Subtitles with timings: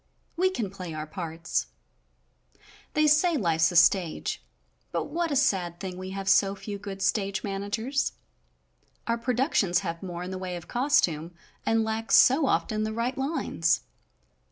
[0.35, 1.67] We can play our parts.
[2.95, 4.41] They say life's a stage,
[4.91, 8.13] but what a sad thing we have so few good stage managers.
[9.05, 11.35] Our productions have more in the way of Costume
[11.67, 13.81] and lack, so often, the right lines.